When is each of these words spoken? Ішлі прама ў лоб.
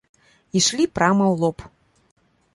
Ішлі 0.59 0.87
прама 0.95 1.25
ў 1.35 1.45
лоб. 1.45 1.57